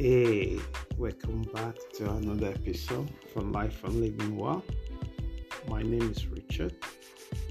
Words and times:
Hey, 0.00 0.60
welcome 0.96 1.42
back 1.52 1.74
to 1.94 2.08
another 2.08 2.50
episode 2.50 3.10
from 3.32 3.50
Life 3.50 3.82
and 3.82 4.00
Living 4.00 4.36
Well. 4.36 4.62
My 5.66 5.82
name 5.82 6.12
is 6.12 6.28
Richard. 6.28 6.76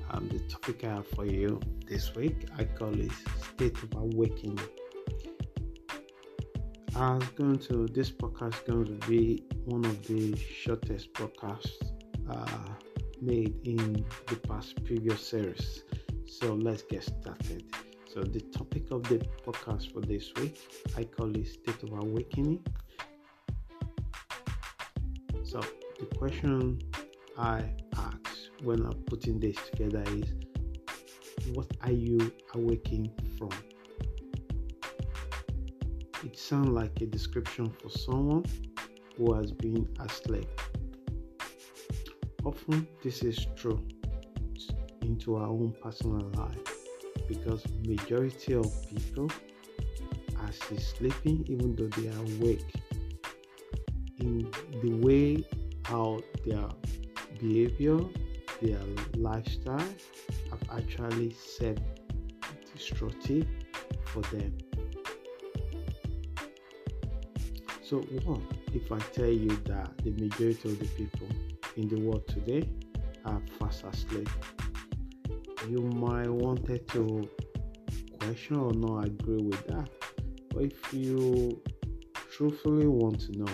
Um, 0.09 0.29
the 0.29 0.39
topic 0.47 0.86
I 0.86 0.95
have 0.95 1.07
for 1.07 1.25
you 1.25 1.59
this 1.86 2.15
week 2.15 2.47
I 2.57 2.63
call 2.63 2.97
it 2.97 3.11
State 3.54 3.75
of 3.83 3.93
Awakening. 3.95 4.61
I'm 6.95 7.19
going 7.36 7.59
to 7.68 7.86
this 7.87 8.11
podcast 8.11 8.54
is 8.54 8.59
going 8.61 8.97
to 8.97 9.07
be 9.09 9.43
one 9.65 9.83
of 9.83 10.07
the 10.07 10.37
shortest 10.37 11.11
podcasts 11.11 11.83
uh, 12.29 12.69
made 13.21 13.55
in 13.65 14.05
the 14.27 14.36
past 14.47 14.86
previous 14.86 15.19
series. 15.19 15.83
So 16.25 16.54
let's 16.54 16.83
get 16.83 17.04
started. 17.04 17.65
So 18.17 18.23
the 18.23 18.39
topic 18.39 18.89
of 18.89 19.03
the 19.03 19.19
podcast 19.45 19.93
for 19.93 20.01
this 20.01 20.33
week, 20.37 20.57
I 20.97 21.03
call 21.03 21.29
it 21.35 21.45
State 21.45 21.83
of 21.83 21.91
Awakening. 21.91 22.65
So 25.43 25.61
the 25.99 26.05
question 26.17 26.81
I 27.37 27.63
ask 27.95 28.49
when 28.63 28.83
I'm 28.87 29.03
putting 29.05 29.39
this 29.39 29.55
together 29.69 30.03
is 30.15 30.33
what 31.53 31.67
are 31.81 31.91
you 31.91 32.33
awakening 32.55 33.11
from? 33.38 33.52
It 36.25 36.39
sounds 36.39 36.69
like 36.69 36.99
a 37.02 37.05
description 37.05 37.69
for 37.69 37.91
someone 37.91 38.45
who 39.15 39.31
has 39.35 39.52
been 39.52 39.88
asleep. 39.99 40.49
Often 42.43 42.88
this 43.03 43.21
is 43.21 43.45
true 43.55 43.79
into 45.03 45.35
our 45.35 45.49
own 45.49 45.75
personal 45.83 46.31
life 46.31 46.77
because 47.28 47.64
majority 47.86 48.53
of 48.53 48.72
people 48.89 49.30
are 50.39 50.52
still 50.52 50.78
sleeping 50.78 51.45
even 51.47 51.75
though 51.75 51.88
they 52.00 52.08
are 52.09 52.22
awake. 52.38 52.73
In 54.20 54.50
the 54.81 54.92
way 55.06 55.44
how 55.86 56.20
their 56.45 56.67
behavior 57.39 58.00
their 58.61 58.80
lifestyle 59.16 59.89
have 60.50 60.64
actually 60.72 61.31
set 61.33 61.78
destructive 62.73 63.45
for 64.05 64.22
them. 64.33 64.58
So 67.83 68.00
what 68.25 68.42
if 68.73 68.92
i 68.92 69.00
tell 69.00 69.30
you 69.30 69.55
that 69.66 69.89
the 70.03 70.11
majority 70.11 70.70
of 70.70 70.80
the 70.80 70.88
people 70.88 71.28
in 71.78 71.88
the 71.88 72.00
world 72.02 72.28
today 72.28 72.67
are 73.25 73.42
fast 73.59 73.86
asleep 73.86 74.28
you 75.69 75.81
might 75.81 76.29
wanted 76.29 76.87
to 76.89 77.29
question 78.19 78.57
or 78.57 78.73
not 78.73 79.05
agree 79.05 79.41
with 79.41 79.65
that. 79.67 79.89
But 80.49 80.63
if 80.63 80.93
you 80.93 81.61
truthfully 82.31 82.87
want 82.87 83.19
to 83.21 83.31
know, 83.37 83.53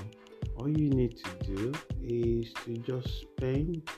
all 0.58 0.70
you 0.70 0.90
need 0.90 1.18
to 1.24 1.56
do 1.56 1.72
is 2.02 2.54
to 2.66 2.78
just 2.78 3.22
spend 3.22 3.90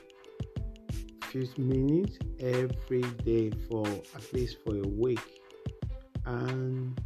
few 1.30 1.48
minutes 1.58 2.18
every 2.40 3.02
day 3.24 3.50
for 3.68 3.86
at 3.86 4.32
least 4.32 4.56
for 4.64 4.76
a 4.76 4.88
week 4.88 5.42
and 6.24 6.98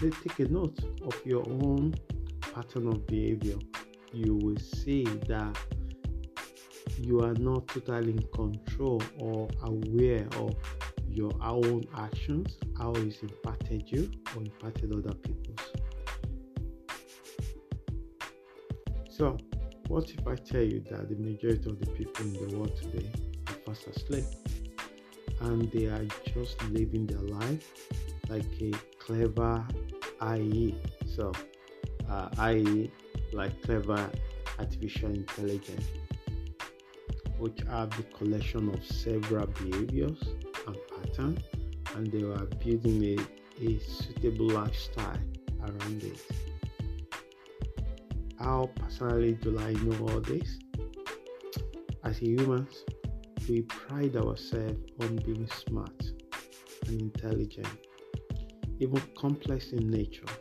then 0.00 0.12
take 0.22 0.38
a 0.38 0.48
note 0.50 0.78
of 1.04 1.14
your 1.24 1.44
own 1.48 1.94
pattern 2.40 2.86
of 2.88 3.06
behavior. 3.06 3.56
You 4.12 4.36
will 4.36 4.58
see 4.58 5.04
that 5.28 5.58
you 6.98 7.20
are 7.20 7.34
not 7.34 7.68
totally 7.68 8.12
in 8.12 8.22
control 8.34 9.02
or 9.18 9.48
aware 9.62 10.26
of 10.38 10.54
your 11.08 11.32
own 11.42 11.84
actions, 11.96 12.58
how 12.76 12.92
it's 12.92 13.22
impacted 13.22 13.90
you 13.90 14.10
or 14.34 14.42
impacted 14.42 14.92
other 14.92 15.14
people's. 15.14 15.72
So, 19.08 19.38
what 19.88 20.10
if 20.10 20.26
I 20.26 20.34
tell 20.34 20.62
you 20.62 20.80
that 20.90 21.08
the 21.08 21.16
majority 21.16 21.70
of 21.70 21.78
the 21.80 21.90
people 21.92 22.24
in 22.26 22.32
the 22.34 22.56
world 22.56 22.76
today 22.76 23.10
are 23.48 23.54
fast 23.64 23.86
asleep 23.86 24.24
and 25.40 25.70
they 25.70 25.86
are 25.86 26.04
just 26.34 26.62
living 26.70 27.06
their 27.06 27.20
life 27.20 27.72
like 28.28 28.44
a 28.60 28.72
clever 28.98 29.66
AI? 30.20 30.74
So, 31.06 31.32
uh, 32.10 32.28
AI 32.38 32.90
like 33.32 33.62
clever 33.62 34.10
artificial 34.58 35.10
intelligence 35.10 35.86
which 37.46 37.64
are 37.70 37.86
the 37.86 38.02
collection 38.18 38.68
of 38.70 38.84
several 38.84 39.46
behaviors 39.46 40.20
and 40.66 40.76
patterns, 40.90 41.38
and 41.94 42.10
they 42.10 42.24
are 42.24 42.44
building 42.64 43.04
a, 43.04 43.64
a 43.64 43.78
suitable 43.78 44.48
lifestyle 44.50 45.20
around 45.62 46.02
it. 46.02 46.20
How 48.40 48.68
personally 48.74 49.34
do 49.34 49.56
I 49.60 49.74
know 49.74 50.08
all 50.08 50.20
this? 50.20 50.58
As 52.02 52.18
humans, 52.18 52.84
we 53.48 53.62
pride 53.62 54.16
ourselves 54.16 54.90
on 55.02 55.14
being 55.24 55.48
smart 55.48 56.02
and 56.88 57.00
intelligent, 57.00 57.68
even 58.80 59.00
complex 59.16 59.70
in 59.70 59.88
nature. 59.88 60.32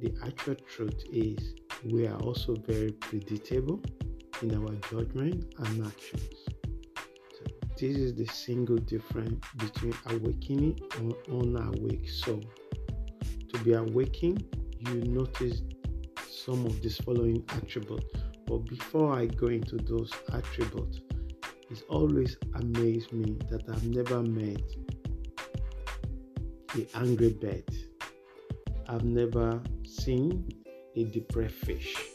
The 0.00 0.12
actual 0.24 0.56
truth 0.56 1.04
is, 1.12 1.54
we 1.84 2.08
are 2.08 2.18
also 2.18 2.56
very 2.66 2.90
predictable 2.90 3.80
in 4.42 4.54
our 4.54 4.74
judgment 4.90 5.54
and 5.58 5.86
actions. 5.86 6.44
So 7.32 7.44
this 7.78 7.96
is 7.96 8.14
the 8.14 8.26
single 8.26 8.76
difference 8.76 9.44
between 9.56 9.94
awakening 10.10 10.78
and 10.96 11.14
unawake 11.28 12.08
soul. 12.08 12.42
To 13.52 13.58
be 13.64 13.72
awakened, 13.72 14.44
you 14.80 14.94
notice 15.04 15.62
some 16.28 16.66
of 16.66 16.80
these 16.82 16.98
following 16.98 17.44
attributes. 17.50 18.14
But 18.46 18.58
before 18.66 19.14
I 19.14 19.26
go 19.26 19.48
into 19.48 19.76
those 19.76 20.12
attributes, 20.32 21.00
it's 21.70 21.82
always 21.88 22.36
amazed 22.54 23.12
me 23.12 23.36
that 23.50 23.62
I've 23.68 23.84
never 23.84 24.22
met 24.22 24.62
a 26.76 26.98
angry 26.98 27.32
bird. 27.32 27.64
I've 28.88 29.04
never 29.04 29.60
seen 29.84 30.48
a 30.94 31.04
depressed 31.04 31.54
fish 31.54 32.05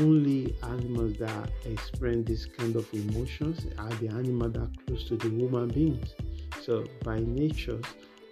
only 0.00 0.56
animals 0.62 1.16
that 1.18 1.50
experience 1.64 2.28
this 2.28 2.46
kind 2.46 2.76
of 2.76 2.86
emotions 2.92 3.66
are 3.78 3.90
the 3.94 4.08
animals 4.08 4.52
that 4.52 4.62
are 4.62 4.70
close 4.86 5.04
to 5.08 5.16
the 5.16 5.28
human 5.28 5.68
beings. 5.68 6.14
So 6.62 6.84
by 7.04 7.20
nature, 7.20 7.80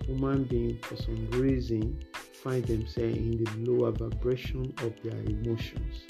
human 0.04 0.44
beings 0.44 0.84
for 0.84 0.96
some 0.96 1.30
reason 1.32 2.02
find 2.42 2.64
themselves 2.64 3.16
in 3.16 3.42
the 3.42 3.70
lower 3.70 3.92
vibration 3.92 4.72
of 4.78 4.94
their 5.02 5.20
emotions. 5.22 6.06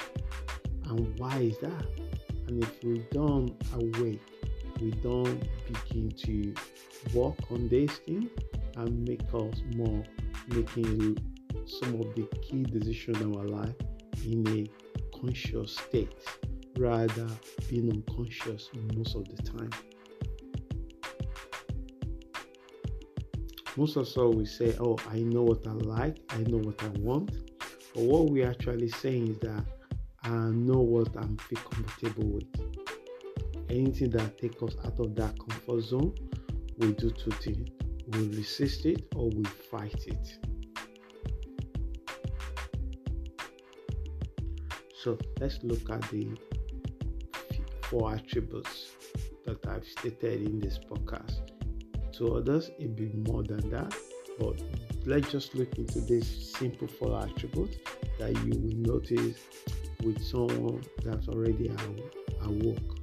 And 0.86 1.18
why 1.18 1.38
is 1.38 1.58
that? 1.58 1.86
And 2.46 2.62
if 2.62 2.84
we 2.84 3.04
don't 3.10 3.54
awake, 3.74 4.20
we 4.80 4.90
don't 4.90 5.42
begin 5.66 6.10
to 6.10 6.54
work 7.14 7.38
on 7.50 7.68
this 7.68 7.98
thing 7.98 8.30
and 8.76 9.08
make 9.08 9.22
us 9.34 9.62
more 9.74 10.02
making 10.48 11.18
some 11.66 11.94
of 12.00 12.14
the 12.14 12.28
key 12.42 12.62
decisions 12.62 13.20
in 13.20 13.36
our 13.36 13.46
life 13.46 13.74
in 14.24 14.46
a 14.48 14.81
conscious 15.22 15.76
state 15.76 16.12
rather 16.76 17.28
being 17.68 17.90
unconscious 17.90 18.70
most 18.96 19.14
of 19.14 19.24
the 19.28 19.42
time. 19.42 19.70
Most 23.76 23.96
of 23.96 24.06
us 24.06 24.16
we 24.16 24.44
say, 24.44 24.74
Oh, 24.80 24.98
I 25.08 25.20
know 25.20 25.42
what 25.42 25.66
I 25.66 25.72
like, 25.72 26.18
I 26.30 26.38
know 26.38 26.58
what 26.58 26.82
I 26.82 26.88
want. 26.98 27.30
But 27.94 28.02
what 28.02 28.30
we're 28.30 28.50
actually 28.50 28.88
saying 28.88 29.28
is 29.28 29.38
that 29.38 29.64
I 30.24 30.30
know 30.30 30.80
what 30.80 31.16
I'm 31.16 31.36
feel 31.36 31.60
comfortable 31.70 32.28
with. 32.28 32.46
Anything 33.70 34.10
that 34.10 34.38
takes 34.38 34.62
us 34.62 34.74
out 34.84 34.98
of 34.98 35.14
that 35.16 35.38
comfort 35.38 35.82
zone, 35.82 36.14
we 36.78 36.92
do 36.92 37.10
two 37.10 37.30
things. 37.30 37.70
We 38.08 38.28
resist 38.36 38.86
it 38.86 39.06
or 39.14 39.30
we 39.30 39.44
fight 39.44 40.04
it. 40.06 40.51
So 45.02 45.18
let's 45.40 45.58
look 45.64 45.90
at 45.90 46.00
the 46.12 46.28
four 47.82 48.14
attributes 48.14 48.92
that 49.44 49.66
I've 49.66 49.84
stated 49.84 50.42
in 50.42 50.60
this 50.60 50.78
podcast. 50.78 51.40
To 52.18 52.36
others, 52.36 52.70
it 52.78 52.94
be 52.94 53.10
more 53.28 53.42
than 53.42 53.68
that, 53.70 53.92
but 54.38 54.62
let's 55.04 55.32
just 55.32 55.56
look 55.56 55.76
into 55.76 56.02
this 56.02 56.52
simple 56.52 56.86
four 56.86 57.20
attributes 57.20 57.78
that 58.20 58.30
you 58.44 58.52
will 58.52 58.94
notice 58.94 59.40
with 60.04 60.22
someone 60.22 60.84
that's 61.04 61.26
already 61.26 61.72
awoke. 62.42 62.98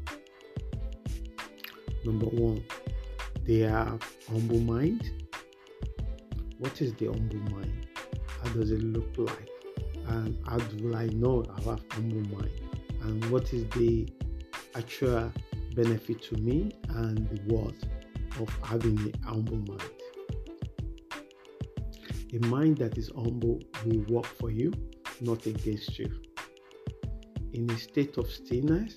Number 2.05 2.27
one, 2.27 2.63
they 3.43 3.59
have 3.59 4.01
humble 4.29 4.61
mind. 4.61 5.11
What 6.59 6.81
is 6.81 6.93
the 6.93 7.07
humble 7.07 7.57
mind? 7.57 7.87
How 8.41 8.53
does 8.53 8.71
it 8.71 8.83
look 8.83 9.17
like? 9.17 9.48
And 10.09 10.37
how 10.47 10.57
do 10.57 10.93
I 10.95 11.07
know 11.07 11.45
I 11.55 11.61
have 11.69 11.81
humble 11.91 12.37
mind 12.37 12.51
and 13.01 13.23
what 13.31 13.53
is 13.53 13.65
the 13.69 14.07
actual 14.75 15.31
benefit 15.75 16.21
to 16.23 16.35
me 16.37 16.71
and 16.89 17.17
the 17.29 17.53
worth 17.53 17.83
of 18.39 18.49
having 18.63 19.13
a 19.23 19.27
humble 19.27 19.57
mind. 19.57 19.91
A 22.33 22.45
mind 22.47 22.77
that 22.77 22.97
is 22.97 23.11
humble 23.15 23.59
will 23.85 24.03
work 24.09 24.25
for 24.25 24.51
you, 24.51 24.71
not 25.21 25.45
against 25.45 25.97
you. 25.97 26.21
In 27.53 27.69
a 27.71 27.77
state 27.77 28.17
of 28.17 28.29
stillness, 28.29 28.95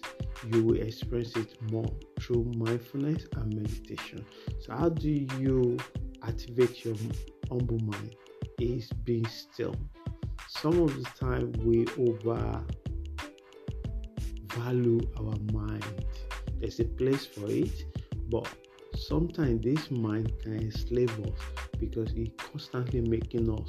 you 0.52 0.62
will 0.62 0.76
experience 0.76 1.34
it 1.36 1.56
more 1.70 1.90
through 2.20 2.52
mindfulness 2.56 3.26
and 3.36 3.54
meditation. 3.54 4.24
So, 4.60 4.72
how 4.76 4.90
do 4.90 5.08
you 5.08 5.78
activate 6.22 6.84
your 6.84 6.94
humble 7.48 7.78
mind? 7.78 8.16
Is 8.58 8.90
being 9.04 9.26
still. 9.26 9.74
Some 10.60 10.78
of 10.80 10.94
the 10.94 11.04
time 11.18 11.52
we 11.64 11.86
overvalue 11.98 12.64
our 15.18 15.36
mind. 15.52 16.04
There's 16.60 16.78
a 16.78 16.84
place 16.84 17.26
for 17.26 17.50
it, 17.50 17.84
but 18.30 18.46
sometimes 18.94 19.64
this 19.64 19.90
mind 19.90 20.30
can 20.42 20.58
enslave 20.58 21.10
us 21.20 21.40
because 21.80 22.12
it's 22.14 22.30
constantly 22.44 23.00
making 23.00 23.50
us 23.50 23.68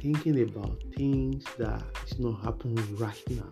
thinking 0.00 0.42
about 0.42 0.80
things 0.96 1.44
that 1.58 1.82
is 2.06 2.18
not 2.20 2.40
happening 2.42 2.96
right 2.96 3.22
now. 3.30 3.50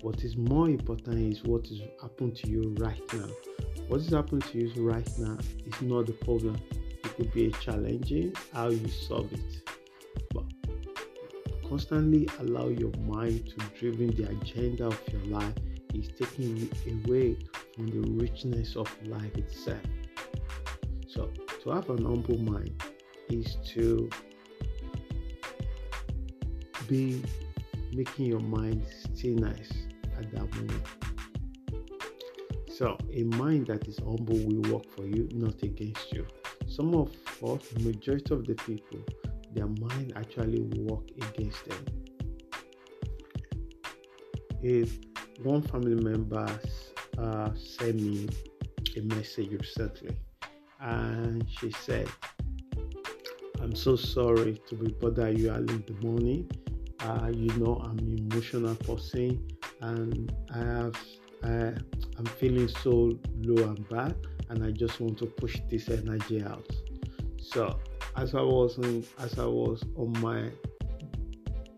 What 0.00 0.24
is 0.24 0.36
more 0.36 0.68
important 0.70 1.32
is 1.32 1.44
what 1.44 1.66
is 1.66 1.80
happening 2.00 2.34
to 2.36 2.48
you 2.48 2.74
right 2.78 3.02
now. 3.12 3.28
What 3.88 4.00
is 4.00 4.10
happening 4.10 4.42
to 4.52 4.58
you 4.58 4.72
right 4.82 5.10
now 5.18 5.36
is 5.66 5.82
not 5.82 6.06
the 6.06 6.12
problem. 6.12 6.56
It 6.70 7.16
could 7.16 7.32
be 7.34 7.48
a 7.48 7.50
challenging 7.50 8.32
how 8.54 8.68
you 8.68 8.88
solve 8.88 9.30
it. 9.32 9.70
But 10.32 10.44
constantly 11.70 12.28
allow 12.40 12.66
your 12.66 12.92
mind 13.06 13.46
to 13.46 13.64
driven 13.78 14.08
the 14.16 14.28
agenda 14.28 14.88
of 14.88 15.00
your 15.12 15.22
life 15.26 15.54
is 15.94 16.08
taking 16.18 16.56
you 16.56 16.68
away 17.06 17.38
from 17.74 17.86
the 17.86 18.00
richness 18.22 18.74
of 18.74 18.90
life 19.06 19.34
itself. 19.36 19.80
So 21.06 21.30
to 21.62 21.70
have 21.70 21.88
an 21.90 22.04
humble 22.04 22.38
mind 22.38 22.82
is 23.28 23.56
to 23.74 24.10
be 26.88 27.22
making 27.92 28.26
your 28.26 28.40
mind 28.40 28.84
still 29.14 29.36
nice 29.36 29.70
at 30.18 30.28
that 30.32 30.52
moment. 30.56 30.82
So, 32.68 32.96
a 33.12 33.24
mind 33.24 33.66
that 33.66 33.86
is 33.86 33.98
humble 33.98 34.38
will 34.38 34.72
work 34.72 34.90
for 34.96 35.04
you, 35.04 35.28
not 35.34 35.62
against 35.62 36.12
you. 36.14 36.26
Some 36.66 36.94
of 36.94 37.10
us, 37.44 37.60
majority 37.80 38.34
of 38.34 38.46
the 38.46 38.54
people, 38.54 39.00
their 39.52 39.66
mind 39.66 40.12
actually 40.16 40.60
work 40.60 41.04
against 41.16 41.64
them. 41.66 41.84
If 44.62 44.98
one 45.42 45.62
family 45.62 46.02
member 46.02 46.46
uh, 47.18 47.50
sent 47.54 47.96
me 47.96 48.28
a 48.96 49.00
message 49.02 49.50
recently, 49.52 50.16
and 50.80 51.46
she 51.48 51.70
said, 51.70 52.08
"I'm 53.60 53.74
so 53.74 53.96
sorry 53.96 54.60
to 54.68 54.74
be 54.74 54.92
bothering 54.92 55.38
you 55.38 55.50
early 55.50 55.74
in 55.74 55.84
the 55.86 56.06
morning. 56.06 56.50
Uh, 57.00 57.30
you 57.32 57.50
know, 57.58 57.76
I'm 57.82 57.98
an 57.98 58.18
emotional 58.18 58.74
person 58.74 59.48
and 59.80 60.32
I 60.54 60.58
have 60.58 60.96
I, 61.42 61.72
I'm 62.18 62.26
feeling 62.38 62.68
so 62.68 63.18
low 63.38 63.68
and 63.68 63.88
bad, 63.88 64.14
and 64.50 64.64
I 64.64 64.70
just 64.72 65.00
want 65.00 65.18
to 65.18 65.26
push 65.26 65.58
this 65.70 65.88
energy 65.88 66.42
out. 66.42 66.68
So 67.38 67.80
as 68.16 68.34
I 68.34 68.42
was 68.42 68.78
in, 68.78 69.04
as 69.18 69.38
I 69.38 69.46
was 69.46 69.82
on 69.96 70.12
my 70.20 70.50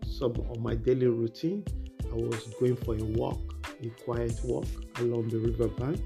some 0.05 0.33
on 0.49 0.61
my 0.61 0.75
daily 0.75 1.07
routine, 1.07 1.65
I 2.11 2.15
was 2.15 2.43
going 2.59 2.75
for 2.75 2.95
a 2.95 3.03
walk, 3.03 3.41
a 3.81 3.89
quiet 4.03 4.39
walk 4.43 4.67
along 4.99 5.29
the 5.29 5.39
riverbank. 5.39 6.01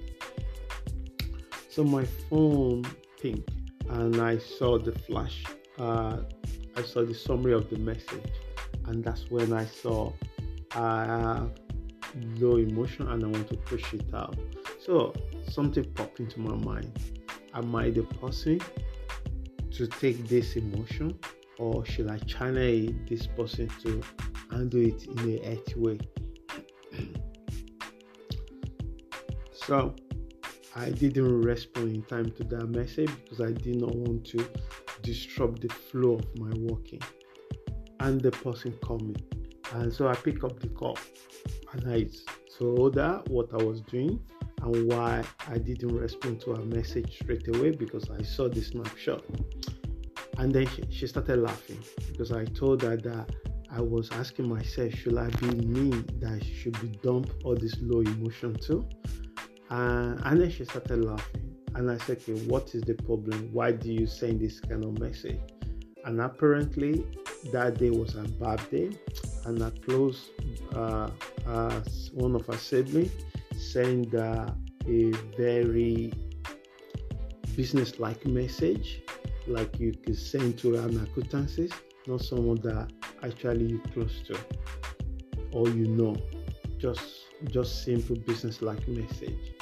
So 1.69 1.83
my 1.83 2.05
phone 2.29 2.85
pinged, 3.21 3.51
and 3.89 4.21
I 4.21 4.37
saw 4.37 4.77
the 4.77 4.91
flash. 4.91 5.43
Uh, 5.77 6.21
I 6.75 6.81
saw 6.83 7.03
the 7.03 7.13
summary 7.13 7.53
of 7.53 7.69
the 7.69 7.77
message, 7.77 8.33
and 8.85 9.03
that's 9.03 9.29
when 9.29 9.53
I 9.53 9.65
saw 9.65 10.13
have 10.71 11.51
low 12.39 12.57
emotion 12.57 13.07
and 13.07 13.23
I 13.23 13.27
want 13.27 13.47
to 13.49 13.57
push 13.57 13.93
it 13.93 14.13
out. 14.13 14.37
So 14.83 15.13
something 15.49 15.83
popped 15.93 16.19
into 16.19 16.39
my 16.39 16.55
mind. 16.55 16.91
Am 17.53 17.75
I 17.75 17.89
the 17.89 18.03
person 18.03 18.59
to 19.77 19.85
take 19.85 20.27
this 20.27 20.55
emotion 20.55 21.17
or 21.59 21.85
should 21.85 22.09
I 22.09 22.17
channel 22.19 22.87
this 23.07 23.27
person 23.27 23.69
to 23.83 24.01
handle 24.49 24.81
it 24.81 25.05
in 25.05 25.19
a 25.19 25.45
healthy 25.45 25.75
way? 25.75 25.99
so 29.51 29.95
I 30.75 30.89
didn't 30.89 31.41
respond 31.41 31.95
in 31.95 32.01
time 32.03 32.31
to 32.31 32.43
that 32.45 32.69
message 32.69 33.11
because 33.23 33.41
I 33.41 33.51
did 33.51 33.81
not 33.81 33.95
want 33.95 34.25
to 34.27 34.49
disrupt 35.03 35.61
the 35.61 35.69
flow 35.69 36.15
of 36.15 36.39
my 36.39 36.51
working 36.71 37.01
and 37.99 38.19
the 38.19 38.31
person 38.31 38.73
coming. 38.85 39.17
And 39.73 39.93
so 39.93 40.07
I 40.07 40.15
pick 40.15 40.43
up 40.43 40.59
the 40.59 40.69
call 40.69 40.97
and 41.73 41.91
I 41.91 42.07
told 42.57 42.95
her 42.95 43.21
what 43.27 43.53
I 43.53 43.63
was 43.63 43.81
doing 43.81 44.19
and 44.61 44.91
why 44.91 45.23
I 45.47 45.57
didn't 45.57 45.95
respond 45.95 46.41
to 46.41 46.55
her 46.55 46.65
message 46.65 47.19
straight 47.21 47.47
away 47.55 47.71
because 47.71 48.09
I 48.09 48.21
saw 48.23 48.47
the 48.47 48.61
snapshot. 48.61 49.23
And 50.37 50.53
then 50.53 50.67
she, 50.89 51.07
started 51.07 51.39
laughing 51.39 51.83
because 52.11 52.31
I 52.31 52.45
told 52.45 52.81
her 52.83 52.95
that 52.97 53.31
I 53.71 53.81
was 53.81 54.11
asking 54.11 54.47
myself, 54.47 54.93
should 54.93 55.17
I 55.17 55.29
be 55.29 55.47
me 55.47 56.03
that 56.19 56.43
should 56.43 56.79
be 56.79 56.89
dump 57.03 57.31
all 57.43 57.55
this 57.55 57.75
low 57.81 58.01
emotion 58.01 58.55
too? 58.55 58.87
Uh, 59.69 60.15
and 60.25 60.41
then 60.41 60.51
she 60.51 60.65
started 60.65 61.03
laughing. 61.03 61.55
And 61.75 61.91
I 61.91 61.97
said, 61.97 62.17
okay, 62.17 62.39
what 62.45 62.73
is 62.73 62.83
the 62.83 62.93
problem? 62.93 63.49
Why 63.51 63.71
do 63.71 63.91
you 63.91 64.07
send 64.07 64.39
this 64.39 64.59
kind 64.59 64.83
of 64.83 64.99
message? 64.99 65.39
And 66.05 66.21
apparently, 66.21 67.05
that 67.51 67.77
day 67.77 67.89
was 67.89 68.15
a 68.15 68.23
bad 68.23 68.61
day 68.71 68.91
and 69.45 69.61
I 69.63 69.69
close 69.85 70.29
uh, 70.73 71.09
uh, 71.45 71.81
one 72.13 72.35
of 72.35 72.49
our 72.49 72.57
siblings 72.57 73.11
sent 73.71 74.13
uh, 74.15 74.49
a 74.87 75.11
very 75.37 76.13
business-like 77.55 78.25
message, 78.25 79.01
like 79.47 79.79
you 79.79 79.91
could 79.93 80.17
send 80.17 80.57
to 80.59 80.75
an 80.75 81.01
acquaintances, 81.01 81.71
not 82.05 82.21
someone 82.21 82.61
that 82.61 82.91
actually 83.23 83.65
you 83.65 83.79
close 83.93 84.21
to 84.27 84.37
or 85.51 85.67
you 85.69 85.87
know. 85.87 86.15
Just 86.77 87.25
just 87.51 87.83
simple 87.83 88.15
business-like 88.15 88.87
message, 88.87 89.53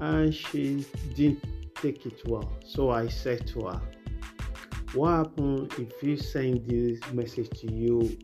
and 0.00 0.34
she 0.34 0.86
didn't 1.16 1.42
take 1.74 2.06
it 2.06 2.22
well. 2.26 2.52
So 2.64 2.90
I 2.90 3.08
said 3.08 3.46
to 3.48 3.66
her, 3.66 3.80
"What 4.94 5.10
happened 5.10 5.72
if 5.78 6.02
you 6.02 6.16
send 6.16 6.66
this 6.66 7.00
message 7.12 7.50
to 7.60 7.72
you 7.72 8.16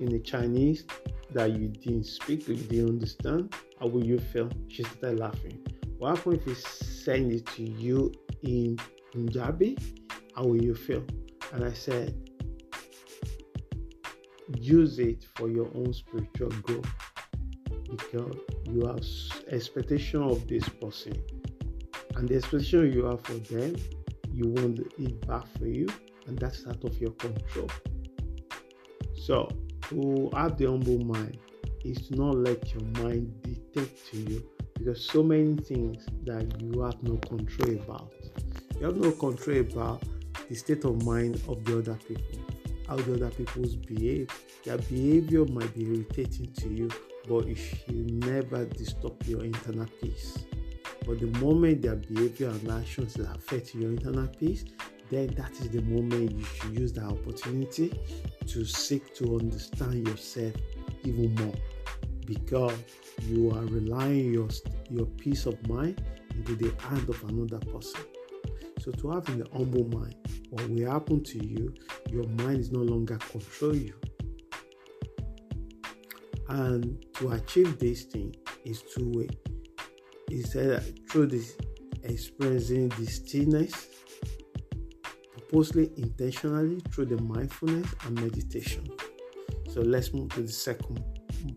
in 0.00 0.06
the 0.06 0.18
Chinese 0.18 0.84
that 1.32 1.52
you 1.52 1.68
didn't 1.68 2.06
speak, 2.06 2.48
you 2.48 2.56
didn't 2.56 2.88
understand, 2.88 3.54
how 3.80 3.86
will 3.86 4.04
you 4.04 4.18
feel? 4.18 4.48
She 4.68 4.84
started 4.84 5.18
laughing. 5.18 5.66
What 5.98 6.16
happens 6.16 6.38
if 6.38 6.44
he 6.44 6.54
send 6.54 7.32
it 7.32 7.46
to 7.46 7.62
you 7.62 8.12
in 8.42 8.78
Punjabi? 9.12 9.78
How 10.34 10.44
will 10.44 10.62
you 10.62 10.74
feel? 10.74 11.04
And 11.52 11.64
I 11.64 11.72
said, 11.72 12.14
use 14.56 14.98
it 14.98 15.24
for 15.36 15.48
your 15.48 15.70
own 15.74 15.92
spiritual 15.92 16.50
growth 16.62 16.90
because 17.90 18.36
you 18.70 18.86
have 18.86 19.00
expectation 19.52 20.22
of 20.22 20.46
this 20.48 20.68
person 20.68 21.14
and 22.16 22.28
the 22.28 22.36
expectation 22.36 22.92
you 22.92 23.04
have 23.04 23.20
for 23.22 23.34
them 23.34 23.74
you 24.32 24.48
want 24.48 24.78
it 24.98 25.26
back 25.26 25.44
for 25.58 25.66
you 25.66 25.86
and 26.26 26.38
that's 26.38 26.66
out 26.66 26.82
of 26.84 26.96
your 26.98 27.12
control 27.12 27.70
so 29.16 29.48
to 29.88 30.30
have 30.34 30.56
the 30.56 30.66
humble 30.66 30.98
mind 31.04 31.38
is 31.84 32.08
to 32.08 32.16
not 32.16 32.36
let 32.36 32.72
your 32.72 32.84
mind 33.02 33.32
dictate 33.74 34.06
to 34.10 34.16
you 34.18 34.42
because 34.78 35.04
so 35.04 35.22
many 35.22 35.56
things 35.56 36.06
that 36.24 36.60
you 36.60 36.80
have 36.80 37.02
no 37.02 37.16
control 37.16 37.76
about. 37.76 38.12
You 38.78 38.86
have 38.86 38.96
no 38.96 39.12
control 39.12 39.60
about 39.60 40.02
the 40.48 40.54
state 40.54 40.84
of 40.84 41.04
mind 41.04 41.40
of 41.48 41.64
the 41.64 41.78
other 41.78 41.98
people, 42.06 42.40
how 42.88 42.96
the 42.96 43.14
other 43.14 43.30
people's 43.30 43.76
behave. 43.76 44.30
Their 44.64 44.78
behavior 44.78 45.44
might 45.46 45.72
be 45.74 45.84
irritating 45.84 46.52
to 46.54 46.68
you, 46.68 46.90
but 47.28 47.46
it 47.46 47.56
should 47.56 48.24
never 48.24 48.64
disturb 48.64 49.22
your 49.24 49.44
internal 49.44 49.86
peace. 50.00 50.44
But 51.06 51.20
the 51.20 51.26
moment 51.38 51.82
their 51.82 51.96
behavior 51.96 52.48
and 52.48 52.70
actions 52.70 53.16
affect 53.16 53.74
your 53.74 53.90
internal 53.90 54.26
peace, 54.26 54.64
then 55.10 55.28
that 55.36 55.52
is 55.52 55.68
the 55.68 55.82
moment 55.82 56.32
you 56.32 56.44
should 56.44 56.78
use 56.78 56.92
that 56.94 57.04
opportunity 57.04 57.92
to 58.46 58.64
seek 58.64 59.14
to 59.16 59.38
understand 59.38 60.08
yourself 60.08 60.54
even 61.04 61.34
more 61.34 61.54
because 62.24 62.76
you 63.22 63.50
are 63.50 63.64
relying 63.66 64.32
your 64.32 64.48
your 64.90 65.06
peace 65.06 65.46
of 65.46 65.56
mind 65.68 66.02
into 66.34 66.54
the 66.56 66.72
hand 66.82 67.08
of 67.08 67.22
another 67.24 67.58
person. 67.58 68.00
So 68.80 68.90
to 68.92 69.10
have 69.12 69.28
in 69.28 69.38
the 69.38 69.48
humble 69.52 69.84
mind, 69.88 70.14
what 70.50 70.68
will 70.68 70.90
happen 70.90 71.22
to 71.24 71.46
you, 71.46 71.74
your 72.10 72.26
mind 72.28 72.60
is 72.60 72.70
no 72.70 72.80
longer 72.80 73.16
control 73.16 73.74
you. 73.74 73.94
And 76.48 77.04
to 77.14 77.30
achieve 77.30 77.78
this 77.78 78.04
thing 78.04 78.34
is 78.64 78.82
two 78.82 79.10
way. 79.14 79.28
Is 80.30 80.52
that 80.52 80.76
uh, 80.76 80.80
through 81.08 81.26
this 81.26 81.56
experiencing 82.02 82.88
the 82.90 83.06
stillness 83.06 83.86
purposely, 85.54 85.90
intentionally 85.96 86.80
through 86.90 87.06
the 87.06 87.20
mindfulness 87.22 87.86
and 88.04 88.20
meditation. 88.20 88.84
So 89.70 89.80
let's 89.80 90.12
move 90.12 90.30
to 90.34 90.42
the 90.42 90.52
second 90.52 91.02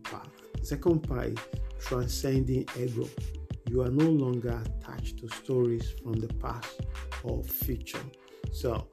part. 0.03 0.29
Second 0.67 1.07
part 1.07 1.39
transcending 1.79 2.67
ego. 2.77 3.07
You 3.69 3.83
are 3.83 3.89
no 3.89 4.03
longer 4.03 4.61
attached 4.65 5.17
to 5.19 5.29
stories 5.29 5.93
from 6.03 6.15
the 6.15 6.27
past 6.41 6.81
or 7.23 7.41
future. 7.41 8.03
So 8.51 8.89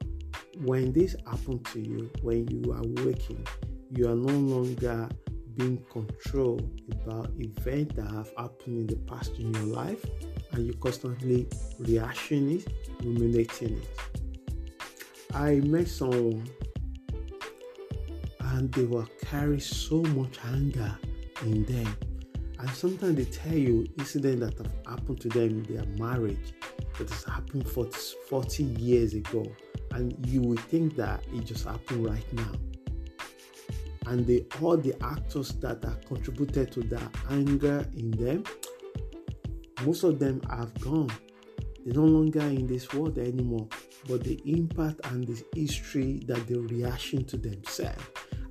when 0.63 0.93
this 0.93 1.17
happens 1.27 1.69
to 1.73 1.81
you, 1.81 2.09
when 2.21 2.47
you 2.47 2.71
are 2.71 3.03
waking, 3.03 3.45
you 3.91 4.07
are 4.07 4.15
no 4.15 4.31
longer 4.31 5.09
being 5.57 5.83
controlled 5.91 6.79
about 6.91 7.31
events 7.39 7.95
that 7.95 8.09
have 8.09 8.31
happened 8.37 8.79
in 8.79 8.87
the 8.87 8.95
past 9.05 9.33
in 9.37 9.53
your 9.53 9.63
life 9.63 10.05
and 10.53 10.65
you 10.65 10.73
constantly 10.75 11.45
reacting 11.79 12.51
it, 12.51 12.67
ruminating 13.03 13.79
it. 13.79 14.91
I 15.33 15.55
met 15.55 15.89
someone 15.89 16.47
and 18.39 18.71
they 18.71 18.85
were 18.85 19.07
carrying 19.25 19.59
so 19.59 20.01
much 20.03 20.39
anger 20.45 20.97
in 21.41 21.65
them. 21.65 21.97
And 22.59 22.69
sometimes 22.69 23.15
they 23.15 23.25
tell 23.25 23.57
you 23.57 23.85
incidents 23.97 24.39
that 24.39 24.65
have 24.65 24.75
happened 24.87 25.19
to 25.21 25.29
them 25.29 25.49
in 25.49 25.63
their 25.63 25.85
marriage 25.97 26.53
that 26.97 27.09
has 27.09 27.23
happened 27.23 27.69
40, 27.69 27.97
40 28.29 28.63
years 28.63 29.13
ago. 29.13 29.45
And 29.91 30.15
you 30.27 30.41
would 30.41 30.59
think 30.59 30.95
that 30.95 31.23
it 31.33 31.45
just 31.45 31.65
happened 31.65 32.05
right 32.05 32.33
now. 32.33 32.51
And 34.07 34.25
they, 34.25 34.45
all 34.61 34.77
the 34.77 34.95
actors 35.03 35.49
that 35.55 35.83
have 35.83 36.05
contributed 36.05 36.71
to 36.73 36.81
that 36.81 37.15
anger 37.29 37.85
in 37.95 38.11
them, 38.11 38.43
most 39.83 40.03
of 40.03 40.19
them 40.19 40.41
have 40.49 40.73
gone. 40.79 41.11
They're 41.85 41.93
no 41.93 42.05
longer 42.05 42.41
in 42.41 42.67
this 42.67 42.93
world 42.93 43.17
anymore. 43.17 43.67
But 44.07 44.23
the 44.23 44.41
impact 44.45 45.01
and 45.05 45.25
the 45.27 45.43
history 45.55 46.21
that 46.27 46.47
they're 46.47 46.59
reaction 46.59 47.25
to 47.25 47.37
themselves 47.37 48.03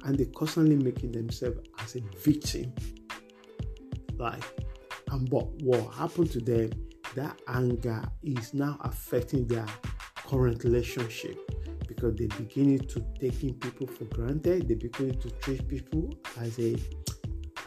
and 0.05 0.19
they're 0.19 0.27
constantly 0.27 0.77
making 0.77 1.13
themselves 1.13 1.59
as 1.85 1.97
a 1.97 2.01
victim. 2.19 2.73
Like, 4.17 4.45
and 5.11 5.29
but 5.29 5.47
what 5.63 5.93
happened 5.95 6.31
to 6.33 6.41
them, 6.41 6.71
that 7.15 7.41
anger 7.49 8.03
is 8.23 8.55
now 8.55 8.79
affecting 8.81 9.47
their 9.47 9.67
current 10.17 10.65
relationship 10.65 11.39
because 11.87 12.17
they're 12.17 12.39
beginning 12.39 12.81
to 12.81 13.05
taking 13.21 13.55
people 13.55 13.87
for 13.87 14.05
granted. 14.07 14.69
They're 14.69 14.77
beginning 14.77 15.21
to 15.21 15.31
treat 15.31 15.69
people 15.69 16.13
as 16.41 16.59
a 16.59 16.77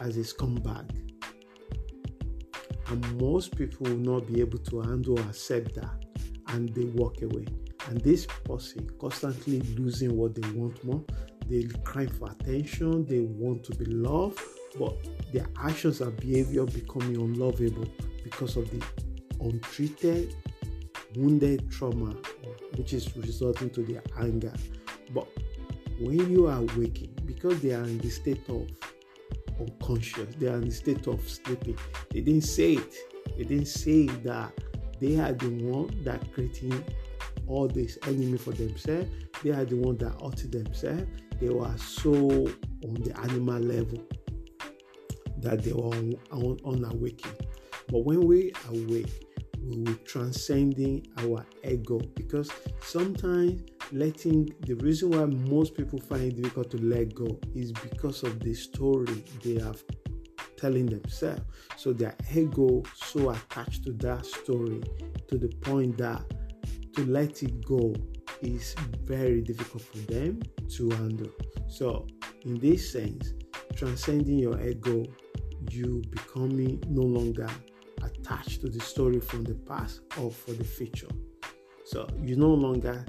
as 0.00 0.16
a 0.16 0.20
scumbag. 0.20 1.04
And 2.88 3.20
most 3.20 3.56
people 3.56 3.86
will 3.86 3.98
not 3.98 4.26
be 4.26 4.40
able 4.40 4.58
to 4.58 4.80
handle 4.80 5.18
or 5.18 5.22
accept 5.22 5.74
that 5.74 6.04
and 6.48 6.74
they 6.74 6.84
walk 6.84 7.20
away. 7.22 7.46
And 7.88 8.00
this 8.00 8.26
person 8.44 8.88
constantly 8.98 9.60
losing 9.60 10.16
what 10.16 10.34
they 10.34 10.48
want 10.50 10.82
more 10.84 11.04
they 11.48 11.64
cry 11.82 12.06
for 12.06 12.30
attention, 12.30 13.06
they 13.06 13.20
want 13.20 13.64
to 13.64 13.74
be 13.74 13.86
loved, 13.86 14.38
but 14.78 14.96
their 15.32 15.46
actions 15.62 16.00
and 16.00 16.14
behavior 16.18 16.64
becoming 16.64 17.16
unlovable 17.16 17.88
because 18.22 18.56
of 18.56 18.70
the 18.70 18.84
untreated, 19.40 20.34
wounded 21.16 21.70
trauma, 21.70 22.14
which 22.76 22.92
is 22.92 23.16
resulting 23.16 23.70
to 23.70 23.82
their 23.82 24.02
anger. 24.18 24.52
But 25.14 25.26
when 26.00 26.30
you 26.30 26.46
are 26.48 26.62
waking, 26.76 27.16
because 27.24 27.60
they 27.60 27.72
are 27.72 27.84
in 27.84 27.98
the 27.98 28.10
state 28.10 28.46
of 28.48 28.68
unconscious, 29.58 30.34
they 30.36 30.48
are 30.48 30.56
in 30.56 30.66
the 30.66 30.70
state 30.70 31.06
of 31.06 31.26
sleeping, 31.28 31.78
they 32.10 32.20
didn't 32.20 32.44
say 32.44 32.74
it. 32.74 32.94
They 33.36 33.44
didn't 33.44 33.68
say 33.68 34.06
that 34.06 34.52
they 35.00 35.18
are 35.18 35.32
the 35.32 35.48
one 35.64 36.02
that 36.04 36.32
creating 36.32 36.84
all 37.46 37.68
this 37.68 37.96
enemy 38.06 38.36
for 38.36 38.50
themselves. 38.50 39.08
They 39.42 39.50
are 39.50 39.64
the 39.64 39.76
one 39.76 39.96
that 39.98 40.20
hurt 40.20 40.50
themselves 40.50 41.06
they 41.40 41.48
were 41.48 41.76
so 41.76 42.10
on 42.20 42.94
the 43.02 43.12
animal 43.22 43.60
level 43.60 44.02
that 45.38 45.62
they 45.62 45.72
were 45.72 45.94
un- 45.94 46.58
unawakened. 46.64 47.46
But 47.88 48.04
when 48.04 48.26
we 48.26 48.52
awake, 48.68 49.26
we 49.62 49.82
will 49.82 49.94
transcending 50.04 51.06
our 51.18 51.44
ego 51.64 52.00
because 52.14 52.50
sometimes 52.82 53.62
letting 53.92 54.52
the 54.60 54.74
reason 54.76 55.10
why 55.10 55.24
most 55.24 55.74
people 55.74 55.98
find 55.98 56.24
it 56.24 56.36
difficult 56.36 56.70
to 56.70 56.78
let 56.78 57.14
go 57.14 57.38
is 57.54 57.72
because 57.72 58.22
of 58.22 58.40
the 58.40 58.54
story 58.54 59.24
they 59.42 59.54
have 59.54 59.82
telling 60.56 60.86
themselves. 60.86 61.42
So 61.76 61.92
their 61.92 62.16
ego 62.34 62.82
so 62.94 63.30
attached 63.30 63.84
to 63.84 63.92
that 63.94 64.26
story 64.26 64.82
to 65.28 65.38
the 65.38 65.48
point 65.60 65.98
that 65.98 66.22
to 66.94 67.06
let 67.06 67.42
it 67.42 67.64
go 67.64 67.94
is 68.42 68.74
very 69.04 69.40
difficult 69.40 69.82
for 69.82 69.98
them 70.12 70.40
to 70.70 70.90
handle. 70.90 71.30
So, 71.68 72.06
in 72.44 72.58
this 72.58 72.90
sense, 72.92 73.34
transcending 73.76 74.38
your 74.38 74.60
ego, 74.60 75.04
you 75.70 76.02
becoming 76.10 76.82
no 76.88 77.02
longer 77.02 77.48
attached 78.02 78.60
to 78.62 78.68
the 78.68 78.80
story 78.80 79.20
from 79.20 79.44
the 79.44 79.54
past 79.54 80.00
or 80.20 80.30
for 80.30 80.52
the 80.52 80.64
future. 80.64 81.08
So, 81.84 82.06
you 82.20 82.36
no 82.36 82.52
longer 82.52 83.04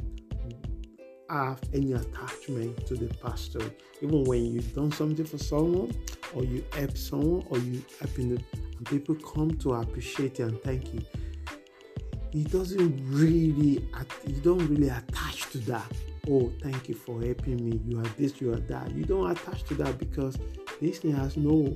have 1.30 1.62
any 1.74 1.94
attachment 1.94 2.86
to 2.88 2.96
the 2.96 3.14
past 3.16 3.52
story. 3.52 3.72
Even 4.02 4.24
when 4.24 4.46
you've 4.46 4.74
done 4.74 4.92
something 4.92 5.26
for 5.26 5.38
someone, 5.38 5.92
or 6.34 6.44
you 6.44 6.64
help 6.74 6.98
someone, 6.98 7.46
or 7.50 7.60
you 7.60 7.84
help 8.00 8.18
in 8.18 8.44
and 8.80 8.86
people 8.86 9.16
come 9.16 9.52
to 9.58 9.74
appreciate 9.74 10.40
you 10.40 10.46
and 10.46 10.62
thank 10.64 10.94
you, 10.94 11.02
he 12.32 12.44
doesn't 12.44 13.02
really 13.08 13.88
you 14.26 14.42
don't 14.42 14.66
really 14.68 14.90
attach 14.90 15.50
to 15.52 15.58
that 15.60 15.92
oh 16.30 16.52
thank 16.62 16.88
you 16.88 16.96
for 16.96 17.22
helping 17.22 17.58
me. 17.66 17.80
You 17.86 18.00
are 18.00 18.08
this 18.18 18.40
you 18.40 18.54
are 18.54 18.60
that. 18.60 18.92
You 18.92 19.04
don't 19.04 19.30
attach 19.30 19.64
to 19.66 19.74
that 19.76 19.98
because 19.98 20.38
this 20.80 21.00
thing 21.00 21.16
has 21.16 21.38
no 21.38 21.76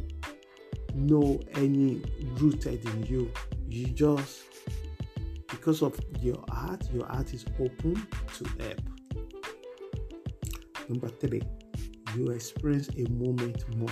no 0.93 1.39
any 1.55 2.01
rooted 2.37 2.85
in 2.85 3.03
you. 3.05 3.31
You 3.67 3.87
just 3.87 4.43
because 5.49 5.81
of 5.81 5.99
your 6.21 6.43
heart 6.49 6.87
your 6.93 7.05
heart 7.07 7.33
is 7.33 7.45
open 7.59 8.07
to 8.37 8.45
help. 8.59 8.81
Number 10.89 11.09
three 11.09 11.41
you 12.15 12.29
experience 12.29 12.89
a 12.89 13.09
moment 13.09 13.65
more 13.77 13.89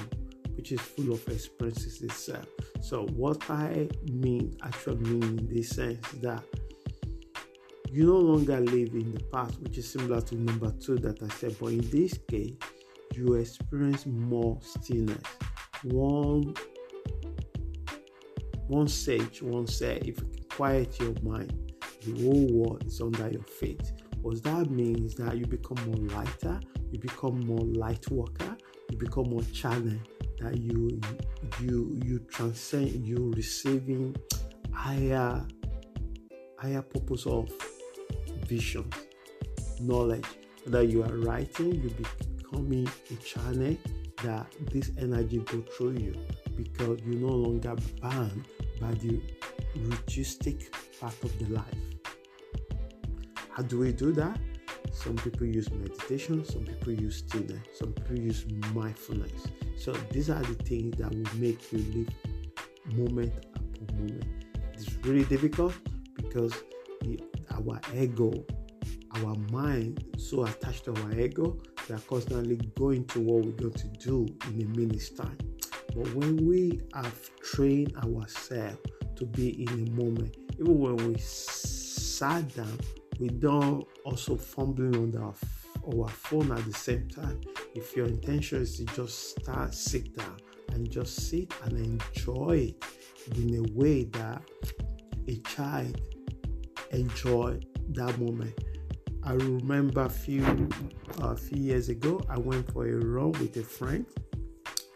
which 0.56 0.72
is 0.72 0.80
full 0.82 1.14
of 1.14 1.28
experiences 1.28 2.02
itself. 2.02 2.46
So, 2.82 3.06
what 3.16 3.50
I 3.50 3.90
mean, 4.12 4.56
actually 4.64 4.98
mean 4.98 5.40
in 5.40 5.48
this 5.48 5.70
sense, 5.70 6.08
that 6.22 6.44
you 7.92 8.06
no 8.06 8.18
longer 8.18 8.60
live 8.60 8.94
in 8.94 9.12
the 9.12 9.24
past, 9.34 9.60
which 9.62 9.78
is 9.78 9.92
similar 9.92 10.22
to 10.22 10.36
number 10.36 10.72
two 10.80 10.98
that 11.00 11.22
I 11.22 11.28
said, 11.30 11.56
but 11.60 11.68
in 11.68 11.90
this 11.90 12.18
case, 12.30 12.54
you 13.14 13.34
experience 13.34 14.06
more 14.06 14.58
stillness. 14.62 15.24
One, 15.84 16.54
one 18.68 18.88
sage 18.88 19.42
once 19.42 19.76
said, 19.76 20.08
if 20.08 20.20
you 20.20 20.30
quiet 20.50 21.00
your 21.00 21.16
mind, 21.22 21.74
the 22.06 22.24
whole 22.24 22.48
world 22.54 22.84
is 22.86 23.02
under 23.02 23.30
your 23.30 23.44
feet. 23.44 23.92
What 24.22 24.42
that 24.44 24.70
means 24.70 25.16
that 25.16 25.38
you 25.38 25.46
become 25.46 25.78
more 25.86 26.08
lighter, 26.18 26.60
you 26.92 27.00
become 27.00 27.40
more 27.46 27.66
light 27.66 28.10
worker, 28.10 28.56
you 28.90 28.98
become 28.98 29.30
more 29.30 29.44
channel, 29.54 29.98
that 30.42 30.58
you 30.58 31.00
you 31.60 32.00
you 32.04 32.20
transcend 32.30 32.90
you 33.06 33.32
receiving 33.36 34.16
higher 34.74 35.46
higher 36.58 36.82
purpose 36.82 37.26
of 37.26 37.50
vision 38.46 38.90
knowledge. 39.80 40.26
That 40.68 40.88
you 40.88 41.04
are 41.04 41.18
writing 41.18 41.82
you 41.82 41.90
becoming 41.90 42.88
a 43.10 43.16
channel 43.16 43.76
that 44.24 44.46
this 44.72 44.92
energy 45.00 45.40
go 45.40 45.62
through 45.62 45.98
you 45.98 46.14
because 46.56 47.00
you 47.02 47.16
no 47.16 47.34
longer 47.34 47.76
bound 48.00 48.46
by 48.80 48.92
the 48.92 49.20
ritualistic 49.76 50.72
part 51.00 51.16
of 51.24 51.38
the 51.40 51.46
life. 51.56 51.82
How 53.50 53.64
do 53.64 53.80
we 53.80 53.92
do 53.92 54.12
that 54.14 54.40
some 54.92 55.16
people 55.16 55.48
use 55.48 55.72
meditation, 55.72 56.44
some 56.46 56.66
people 56.66 56.94
use 56.94 57.18
stillness, 57.20 57.68
some 57.76 57.94
people 57.94 58.20
use 58.20 58.46
mindfulness. 58.74 59.48
So 59.78 59.94
these 60.12 60.30
are 60.30 60.42
the 60.42 60.54
things 60.64 60.98
that 60.98 61.10
will 61.12 61.40
make 61.40 61.72
you 61.72 61.80
live 61.80 62.96
moment 62.96 63.34
upon 63.82 63.98
moment. 63.98 64.26
It's 64.74 64.94
really 65.04 65.26
difficult 65.26 65.74
because 66.18 66.54
our 67.52 67.80
ego, 67.96 68.32
our 69.16 69.36
mind, 69.52 70.04
so 70.18 70.46
attached 70.46 70.86
to 70.86 70.96
our 71.04 71.20
ego, 71.20 71.58
they 71.88 71.96
are 71.96 72.00
constantly 72.00 72.58
going 72.78 73.06
to 73.08 73.20
what 73.20 73.46
we're 73.46 73.52
going 73.52 73.74
to 73.74 73.88
do 73.88 74.28
in 74.50 74.62
a 74.62 74.78
minute's 74.78 75.10
time. 75.10 75.38
But 75.96 76.14
when 76.16 76.48
we 76.48 76.82
have 76.94 77.38
trained 77.40 77.96
ourselves 77.98 78.78
to 79.16 79.26
be 79.26 79.64
in 79.64 79.88
a 79.88 79.92
moment, 79.92 80.38
even 80.60 80.80
when 80.80 80.96
we 80.96 81.16
sat 81.18 82.54
down, 82.56 82.80
we 83.22 83.30
don't 83.30 83.88
also 84.04 84.36
fumbling 84.36 84.96
on 84.96 85.22
our, 85.22 85.36
our 85.94 86.10
phone 86.10 86.52
at 86.52 86.66
the 86.66 86.74
same 86.74 87.08
time. 87.08 87.40
If 87.76 87.96
your 87.96 88.08
intention 88.08 88.64
is 88.64 88.78
to 88.78 88.86
just 88.96 89.40
start 89.40 89.76
sit 89.76 90.18
down 90.18 90.38
and 90.70 90.90
just 90.90 91.30
sit 91.30 91.54
and 91.64 91.78
enjoy 91.78 92.74
it 92.74 93.38
in 93.38 93.64
a 93.64 93.80
way 93.80 94.06
that 94.06 94.42
a 95.28 95.36
child 95.42 96.02
enjoy 96.90 97.60
that 97.90 98.18
moment. 98.18 98.58
I 99.24 99.34
remember 99.34 100.06
a 100.06 100.10
few 100.10 100.44
a 101.20 101.26
uh, 101.26 101.36
few 101.36 101.62
years 101.62 101.90
ago, 101.90 102.22
I 102.28 102.40
went 102.40 102.72
for 102.74 102.88
a 102.88 102.96
run 102.96 103.34
with 103.34 103.56
a 103.58 103.64
friend 103.64 104.04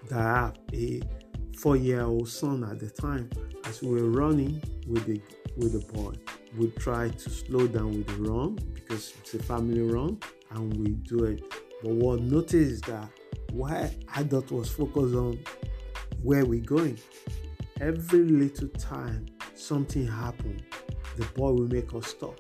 that 0.09 0.17
had 0.17 0.59
a 0.73 1.01
four-year-old 1.57 2.27
son 2.27 2.63
at 2.63 2.79
the 2.79 2.89
time. 2.89 3.29
As 3.65 3.83
we 3.83 4.01
were 4.01 4.09
running 4.09 4.63
with 4.87 5.05
the 5.05 5.21
with 5.57 5.73
the 5.73 5.93
boy, 5.93 6.13
we 6.57 6.71
try 6.71 7.09
to 7.09 7.29
slow 7.29 7.67
down 7.67 7.91
with 7.91 8.07
the 8.07 8.29
run 8.29 8.55
because 8.73 9.13
it's 9.19 9.33
a 9.33 9.43
family 9.43 9.81
run, 9.81 10.19
and 10.51 10.73
we 10.77 10.91
do 10.91 11.25
it. 11.25 11.43
But 11.81 11.91
what 11.91 12.21
noticed 12.21 12.53
is 12.53 12.81
that 12.81 13.09
while 13.51 13.89
adult 14.15 14.51
was 14.51 14.69
focused 14.69 15.15
on 15.15 15.39
where 16.21 16.45
we're 16.45 16.61
going, 16.61 16.97
every 17.81 18.23
little 18.23 18.69
time 18.69 19.25
something 19.53 20.07
happened, 20.07 20.63
the 21.17 21.25
boy 21.35 21.51
will 21.51 21.67
make 21.67 21.93
us 21.93 22.07
stop. 22.07 22.39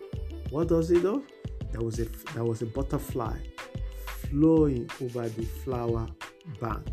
What 0.49 0.67
does 0.67 0.91
it 0.91 1.01
do? 1.01 1.25
There 1.71 1.81
was 1.81 1.99
a 1.99 2.05
there 2.33 2.43
was 2.43 2.61
a 2.61 2.65
butterfly 2.65 3.37
flowing 4.05 4.89
over 5.01 5.27
the 5.27 5.45
flower 5.45 6.07
bank, 6.61 6.87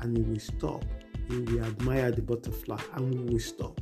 and 0.00 0.16
he 0.16 0.22
will 0.22 0.38
stop. 0.38 0.84
He 1.28 1.38
will 1.38 1.64
admire 1.64 2.10
the 2.12 2.22
butterfly, 2.22 2.80
and 2.94 3.14
we 3.14 3.32
will 3.34 3.40
stop. 3.40 3.77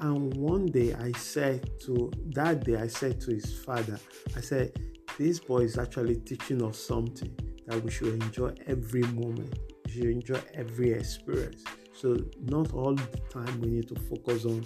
And 0.00 0.34
one 0.34 0.66
day 0.66 0.94
I 0.94 1.12
said 1.12 1.68
to 1.80 2.10
that 2.28 2.64
day 2.64 2.76
I 2.76 2.86
said 2.86 3.20
to 3.22 3.32
his 3.32 3.58
father, 3.60 4.00
I 4.34 4.40
said, 4.40 4.72
This 5.18 5.38
boy 5.40 5.60
is 5.60 5.76
actually 5.76 6.16
teaching 6.16 6.62
us 6.64 6.78
something 6.78 7.36
that 7.66 7.82
we 7.84 7.90
should 7.90 8.22
enjoy 8.22 8.54
every 8.66 9.02
moment. 9.02 9.58
We 9.84 9.92
should 9.92 10.04
enjoy 10.04 10.40
every 10.54 10.92
experience. 10.92 11.64
So 11.92 12.16
not 12.40 12.72
all 12.72 12.94
the 12.94 13.20
time 13.28 13.60
we 13.60 13.68
need 13.68 13.88
to 13.88 13.94
focus 13.94 14.46
on 14.46 14.64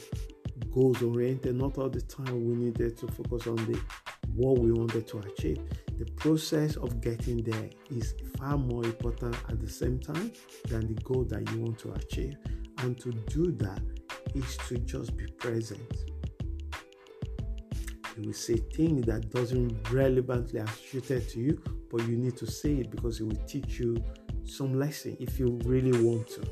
goals 0.73 1.03
oriented, 1.03 1.57
not 1.57 1.79
all 1.79 1.91
the 1.91 2.03
time 2.03 2.47
we 2.47 2.55
needed 2.55 2.97
to 2.99 3.09
focus 3.09 3.49
on 3.49 3.57
the 3.57 3.81
what 4.35 4.59
we 4.59 4.71
wanted 4.71 5.09
to 5.09 5.19
achieve. 5.19 5.59
The 5.99 6.07
process 6.13 6.77
of 6.77 7.01
getting 7.01 7.43
there 7.43 7.71
is 7.91 8.15
far 8.37 8.57
more 8.57 8.85
important 8.85 9.37
at 9.49 9.61
the 9.61 9.69
same 9.69 9.99
time 9.99 10.33
than 10.69 10.95
the 10.95 11.01
goal 11.03 11.25
that 11.25 11.51
you 11.51 11.61
want 11.61 11.79
to 11.81 11.93
achieve. 11.93 12.37
And 12.79 12.99
to 13.01 13.11
do 13.13 13.53
that 13.53 13.81
is 14.35 14.57
to 14.69 14.79
just 14.79 15.17
be 15.17 15.27
present. 15.39 15.81
You 18.17 18.27
will 18.27 18.33
say 18.33 18.55
things 18.57 19.07
that 19.07 19.31
doesn't 19.31 19.91
relevantly 19.91 20.61
associated 20.61 21.29
to 21.31 21.41
you, 21.41 21.63
but 21.91 22.07
you 22.07 22.17
need 22.17 22.37
to 22.37 22.47
say 22.47 22.75
it 22.77 22.91
because 22.91 23.21
it 23.21 23.25
will 23.25 23.45
teach 23.47 23.81
you 23.81 23.97
some 24.45 24.79
lesson 24.79 25.17
if 25.19 25.39
you 25.39 25.59
really 25.65 26.05
want 26.05 26.29
to. 26.29 26.43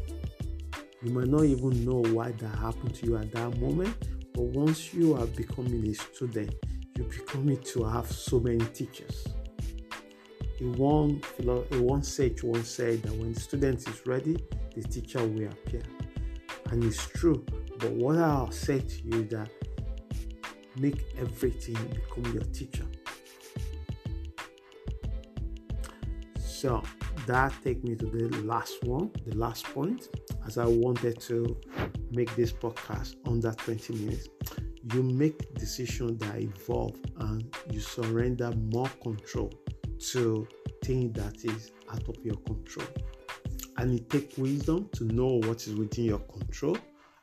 You 1.03 1.13
might 1.13 1.29
not 1.29 1.45
even 1.45 1.85
know 1.85 2.03
why 2.13 2.33
that 2.33 2.59
happened 2.59 2.95
to 2.97 3.07
you 3.07 3.17
at 3.17 3.31
that 3.33 3.59
moment, 3.61 3.97
but 4.33 4.43
once 4.43 4.95
you 4.95 5.15
are 5.15 5.27
becoming 5.27 5.87
a 5.89 5.95
student, 5.95 6.55
you're 6.97 7.07
becoming 7.07 7.59
to 7.59 7.85
have 7.85 8.11
so 8.11 8.41
many 8.41 8.65
teachers. 8.67 9.27
A 10.61 10.65
one, 10.65 11.21
a 11.41 11.83
one 11.83 12.03
sage 12.03 12.43
once 12.43 12.69
said 12.69 13.03
that 13.03 13.13
when 13.15 13.33
the 13.33 13.41
student 13.41 13.87
is 13.89 14.07
ready, 14.07 14.37
the 14.75 14.83
teacher 14.83 15.27
will 15.27 15.49
appear. 15.49 15.83
And 16.71 16.85
it's 16.85 17.07
true. 17.09 17.45
But 17.83 17.91
what 17.95 18.17
I'll 18.17 18.53
say 18.53 18.79
to 18.79 19.03
you 19.03 19.23
is 19.23 19.31
that 19.31 19.51
make 20.77 21.05
everything 21.19 21.75
become 21.89 22.33
your 22.33 22.45
teacher. 22.45 22.87
So 26.39 26.81
that 27.27 27.53
take 27.65 27.83
me 27.83 27.97
to 27.97 28.07
the 28.07 28.29
last 28.45 28.85
one, 28.85 29.11
the 29.27 29.37
last 29.37 29.65
point, 29.65 30.11
as 30.47 30.59
I 30.59 30.67
wanted 30.67 31.21
to 31.23 31.57
make 32.13 32.33
this 32.37 32.53
podcast 32.53 33.17
under 33.27 33.51
20 33.51 33.95
minutes. 33.95 34.29
You 34.95 35.03
make 35.03 35.53
decisions 35.55 36.21
that 36.21 36.41
evolve 36.41 37.01
and 37.19 37.53
you 37.69 37.81
surrender 37.81 38.53
more 38.71 38.91
control 39.03 39.53
to 40.13 40.47
things 40.85 41.15
that 41.15 41.45
is 41.45 41.73
out 41.91 42.09
of 42.09 42.15
your 42.25 42.37
control. 42.37 42.87
And 43.79 43.99
it 43.99 44.09
takes 44.09 44.39
wisdom 44.39 44.89
to 44.93 45.05
know 45.05 45.41
what 45.43 45.67
is 45.67 45.75
within 45.75 46.05
your 46.05 46.21
control 46.21 46.77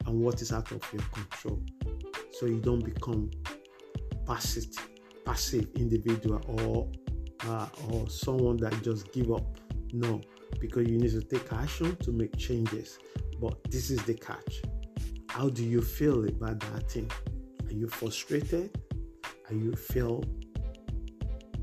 and 0.10 0.19
what 0.19 0.41
is 0.41 0.52
out 0.52 0.72
of 0.72 0.82
your 0.91 1.04
control. 1.13 1.62
So 2.34 2.48
you 2.48 2.60
don't 2.60 2.84
become 2.84 3.30
passive, 4.26 4.65
passive 5.26 5.67
individual 5.76 6.41
or 6.48 6.89
uh, 7.48 7.67
or 7.89 8.10
someone 8.10 8.58
that 8.58 8.82
just 8.84 9.12
give 9.13 9.32
up 9.32 9.45
no, 9.93 10.22
because 10.60 10.88
you 10.88 10.98
need 10.98 11.12
to 11.12 11.22
take 11.22 11.52
action 11.54 11.95
to 11.98 12.12
make 12.12 12.36
changes. 12.38 13.00
But 13.39 13.63
this 13.72 13.89
is 13.89 14.04
the 14.04 14.15
catch. 14.15 14.62
How 15.30 15.50
do 15.50 15.63
you 15.63 15.82
feel 15.82 16.28
about 16.28 16.60
that 16.60 16.91
thing? 16.91 17.10
Are 17.67 17.74
you 17.74 17.88
frustrated? 17.88 18.78
Are 19.50 19.56
you 19.56 19.74
feel 19.74 20.24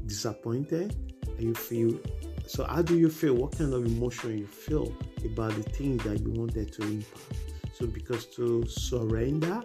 disappointed? 0.07 0.97
Are 1.37 1.43
you 1.43 1.55
feel 1.55 2.01
so 2.47 2.65
how 2.65 2.83
do 2.83 2.97
you 2.97 3.11
feel? 3.11 3.35
What 3.35 3.59
kind 3.59 3.75
of 3.75 3.85
emotion 3.85 4.39
you 4.39 4.47
feel 4.47 4.97
about 5.25 5.53
the 5.57 5.65
thing 5.65 5.97
that 5.99 6.21
you 6.21 6.31
wanted 6.31 6.73
to 6.75 6.83
impact? 6.83 7.46
So 7.77 7.87
because 7.87 8.25
to 8.37 8.67
surrender 8.67 9.63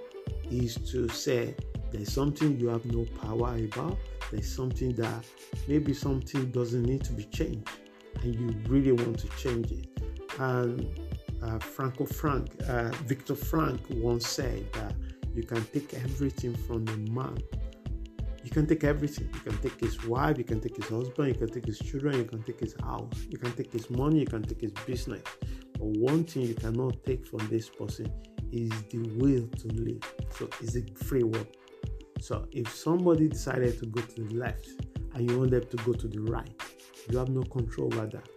is 0.49 0.75
to 0.91 1.07
say 1.07 1.55
there's 1.93 2.11
something 2.11 2.59
you 2.59 2.67
have 2.67 2.85
no 2.85 3.05
power 3.21 3.55
about, 3.55 3.97
there's 4.31 4.53
something 4.53 4.93
that 4.95 5.23
maybe 5.69 5.93
something 5.93 6.51
doesn't 6.51 6.83
need 6.83 7.05
to 7.05 7.13
be 7.13 7.23
changed 7.25 7.69
and 8.21 8.35
you 8.35 8.53
really 8.67 8.91
want 8.91 9.17
to 9.19 9.29
change 9.37 9.71
it. 9.71 9.87
And 10.39 10.89
uh, 11.41 11.59
Franco 11.59 12.05
Frank, 12.05 12.49
uh, 12.67 12.89
Viktor 13.05 13.33
Frankl 13.33 14.01
once 14.01 14.27
said 14.27 14.69
that 14.73 14.93
you 15.33 15.43
can 15.43 15.63
take 15.65 15.93
everything 15.93 16.53
from 16.67 16.85
a 16.89 16.97
man. 17.11 17.37
You 18.43 18.49
can 18.49 18.67
take 18.67 18.83
everything. 18.83 19.29
You 19.33 19.39
can 19.39 19.57
take 19.59 19.79
his 19.79 20.03
wife, 20.05 20.37
you 20.37 20.43
can 20.43 20.59
take 20.59 20.75
his 20.75 20.89
husband, 20.89 21.29
you 21.29 21.35
can 21.35 21.49
take 21.49 21.65
his 21.65 21.79
children, 21.79 22.17
you 22.17 22.25
can 22.25 22.43
take 22.43 22.59
his 22.59 22.75
house, 22.81 23.13
you 23.29 23.37
can 23.37 23.53
take 23.53 23.71
his 23.71 23.89
money, 23.89 24.19
you 24.19 24.25
can 24.25 24.43
take 24.43 24.59
his 24.59 24.71
business. 24.85 25.23
But 25.81 25.97
one 25.97 26.25
thing 26.25 26.43
you 26.43 26.53
cannot 26.53 27.03
take 27.03 27.25
from 27.25 27.47
this 27.47 27.67
person 27.67 28.05
is 28.51 28.69
the 28.91 28.99
will 29.17 29.47
to 29.47 29.67
live. 29.69 30.03
So 30.37 30.47
it's 30.61 30.75
a 30.75 30.83
free 31.03 31.23
will. 31.23 31.47
So 32.19 32.45
if 32.51 32.71
somebody 32.71 33.27
decided 33.27 33.79
to 33.79 33.87
go 33.87 34.01
to 34.01 34.23
the 34.23 34.35
left 34.35 34.67
and 35.15 35.27
you 35.27 35.39
want 35.39 35.49
them 35.49 35.65
to 35.65 35.77
go 35.77 35.93
to 35.93 36.07
the 36.07 36.21
right, 36.21 36.51
you 37.09 37.17
have 37.17 37.29
no 37.29 37.41
control 37.41 37.91
over 37.95 38.05
that 38.05 38.29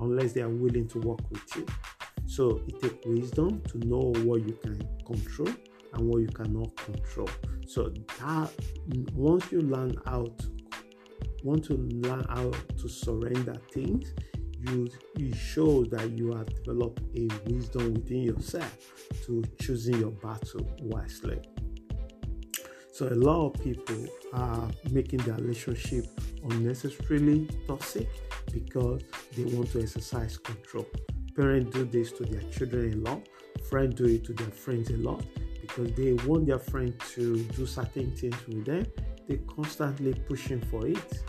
unless 0.00 0.34
they 0.34 0.40
are 0.40 0.48
willing 0.48 0.86
to 0.86 1.00
work 1.00 1.18
with 1.32 1.56
you. 1.56 1.66
So 2.26 2.62
it 2.68 2.80
takes 2.80 3.04
wisdom 3.04 3.60
to 3.70 3.78
know 3.78 4.12
what 4.22 4.46
you 4.46 4.56
can 4.62 4.80
control 5.04 5.48
and 5.94 6.06
what 6.06 6.20
you 6.20 6.28
cannot 6.28 6.76
control. 6.76 7.28
So 7.66 7.92
that 8.20 8.52
once 9.14 9.50
you 9.50 9.62
learn 9.62 9.96
out, 10.06 10.46
want 11.42 11.64
to 11.64 11.74
learn 11.74 12.24
how 12.28 12.52
to 12.76 12.88
surrender 12.88 13.56
things, 13.72 14.14
you 14.60 14.88
you 15.16 15.34
show 15.34 15.84
that 15.84 16.10
you 16.10 16.32
have 16.34 16.46
developed 16.46 17.02
a 17.16 17.28
wisdom 17.46 17.94
within 17.94 18.22
yourself 18.22 18.76
to 19.24 19.42
choosing 19.60 19.98
your 19.98 20.10
battle 20.10 20.68
wisely. 20.80 21.40
So 22.92 23.06
a 23.06 23.14
lot 23.14 23.46
of 23.46 23.62
people 23.62 24.06
are 24.32 24.68
making 24.90 25.20
their 25.20 25.36
relationship 25.36 26.06
unnecessarily 26.42 27.48
toxic 27.66 28.08
because 28.52 29.02
they 29.36 29.44
want 29.44 29.70
to 29.72 29.82
exercise 29.82 30.36
control. 30.36 30.86
Parents 31.36 31.72
do 31.72 31.84
this 31.84 32.10
to 32.12 32.24
their 32.24 32.42
children 32.50 32.94
a 32.94 32.96
lot, 32.96 33.28
friends 33.70 33.94
do 33.94 34.06
it 34.06 34.24
to 34.24 34.32
their 34.32 34.50
friends 34.50 34.90
a 34.90 34.96
lot 34.96 35.22
because 35.60 35.92
they 35.92 36.14
want 36.26 36.46
their 36.46 36.58
friend 36.58 36.92
to 37.14 37.44
do 37.44 37.66
certain 37.66 38.10
things 38.16 38.36
with 38.48 38.64
them. 38.64 38.86
They're 39.28 39.38
constantly 39.46 40.14
pushing 40.14 40.60
for 40.62 40.86
it 40.86 41.22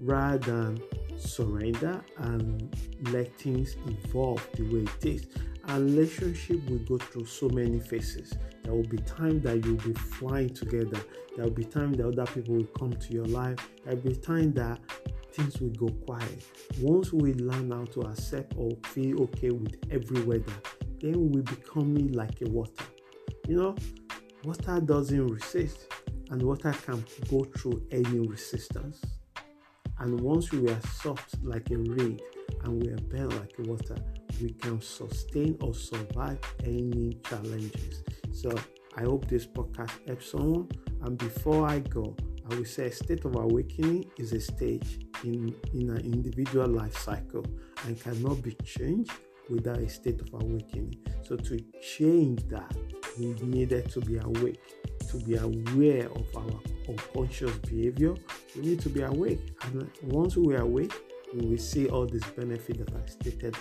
rather 0.00 0.38
than 0.38 0.82
surrender 1.16 2.04
and 2.18 2.76
let 3.10 3.36
things 3.38 3.76
evolve 3.86 4.46
the 4.54 4.62
way 4.64 4.82
it 4.82 5.06
is. 5.06 5.26
A 5.68 5.80
relationship 5.80 6.68
will 6.68 6.78
go 6.80 6.98
through 6.98 7.24
so 7.26 7.48
many 7.48 7.80
phases. 7.80 8.34
There 8.62 8.74
will 8.74 8.86
be 8.86 8.98
time 8.98 9.40
that 9.42 9.64
you'll 9.64 9.76
be 9.76 9.94
flying 9.94 10.50
together. 10.50 11.00
There 11.36 11.44
will 11.44 11.52
be 11.52 11.64
time 11.64 11.92
that 11.94 12.06
other 12.06 12.26
people 12.26 12.56
will 12.56 12.64
come 12.78 12.92
to 12.92 13.12
your 13.12 13.24
life. 13.26 13.58
There 13.84 13.94
will 13.94 14.10
be 14.10 14.16
time 14.16 14.52
that 14.54 14.80
things 15.32 15.60
will 15.60 15.70
go 15.70 15.88
quiet. 16.06 16.44
Once 16.80 17.12
we 17.12 17.34
learn 17.34 17.70
how 17.70 17.84
to 17.84 18.02
accept 18.02 18.54
or 18.56 18.70
feel 18.86 19.22
okay 19.22 19.50
with 19.50 19.74
every 19.90 20.22
weather, 20.22 20.52
then 21.00 21.30
we 21.30 21.40
become 21.40 22.08
like 22.12 22.40
a 22.42 22.48
water. 22.48 22.84
You 23.48 23.56
know, 23.56 23.76
water 24.44 24.80
doesn't 24.80 25.26
resist, 25.26 25.86
and 26.30 26.42
water 26.42 26.74
can 26.84 27.04
go 27.30 27.44
through 27.44 27.86
any 27.90 28.18
resistance. 28.20 29.00
And 30.00 30.20
once 30.20 30.52
we 30.52 30.68
are 30.68 30.80
soft 31.00 31.36
like 31.42 31.70
a 31.70 31.76
reed 31.76 32.20
and 32.64 32.82
we 32.82 32.90
are 32.90 32.96
bent 32.96 33.32
like 33.38 33.52
water, 33.58 33.96
we 34.40 34.50
can 34.50 34.80
sustain 34.80 35.56
or 35.60 35.74
survive 35.74 36.38
any 36.64 37.18
challenges. 37.28 38.02
So 38.32 38.52
I 38.96 39.02
hope 39.02 39.26
this 39.28 39.46
podcast 39.46 39.92
helps 40.06 40.30
someone. 40.30 40.68
And 41.02 41.16
before 41.16 41.68
I 41.68 41.78
go, 41.80 42.16
I 42.50 42.54
will 42.56 42.64
say 42.64 42.86
a 42.86 42.92
state 42.92 43.24
of 43.24 43.36
awakening 43.36 44.10
is 44.18 44.32
a 44.32 44.40
stage 44.40 45.00
in, 45.22 45.54
in 45.72 45.90
an 45.90 46.00
individual 46.00 46.68
life 46.68 46.96
cycle 46.96 47.44
and 47.86 47.98
cannot 47.98 48.42
be 48.42 48.52
changed 48.64 49.12
without 49.48 49.78
a 49.78 49.88
state 49.88 50.20
of 50.20 50.28
awakening. 50.34 50.94
So 51.22 51.36
to 51.36 51.58
change 51.80 52.46
that, 52.48 52.76
we 53.18 53.34
needed 53.34 53.90
to 53.92 54.00
be 54.00 54.18
awake 54.18 54.60
to 55.18 55.24
be 55.24 55.36
aware 55.36 56.10
of 56.10 56.36
our 56.36 56.60
unconscious 56.88 57.56
behavior. 57.58 58.14
We 58.56 58.62
need 58.62 58.80
to 58.80 58.88
be 58.88 59.02
awake. 59.02 59.40
And 59.62 59.88
once 60.02 60.36
we 60.36 60.54
are 60.54 60.62
awake, 60.62 60.92
we 61.32 61.46
will 61.46 61.58
see 61.58 61.88
all 61.88 62.06
these 62.06 62.24
benefits 62.24 62.78
that 62.78 62.92
I 62.92 63.06
stated 63.06 63.56